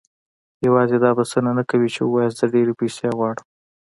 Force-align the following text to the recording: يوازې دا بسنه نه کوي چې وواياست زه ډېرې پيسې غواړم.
يوازې 0.67 0.97
دا 1.03 1.11
بسنه 1.17 1.51
نه 1.59 1.63
کوي 1.69 1.89
چې 1.95 1.99
وواياست 2.03 2.37
زه 2.41 2.45
ډېرې 2.53 2.73
پيسې 2.79 3.05
غواړم. 3.17 3.45